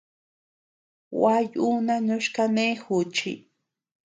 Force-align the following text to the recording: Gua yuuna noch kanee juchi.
Gua 1.17 1.35
yuuna 1.53 1.95
noch 2.07 2.27
kanee 2.35 2.73
juchi. 2.83 3.33